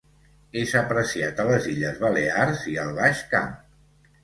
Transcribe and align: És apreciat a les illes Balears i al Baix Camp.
És 0.61 0.71
apreciat 0.79 1.43
a 1.43 1.45
les 1.51 1.69
illes 1.75 2.01
Balears 2.07 2.65
i 2.75 2.77
al 2.87 2.91
Baix 3.03 3.23
Camp. 3.37 3.57